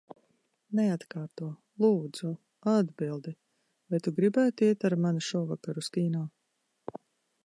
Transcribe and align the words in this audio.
Neatkārto, 0.77 1.49
lūdzu, 1.83 2.31
atbildi. 2.71 3.35
Vai 3.93 3.99
tu 4.07 4.15
gribētu 4.21 4.69
iet 4.71 4.87
ar 4.91 4.97
mani 5.05 5.25
šovakar 5.29 5.83
uz 5.83 5.91
kino? 5.99 6.27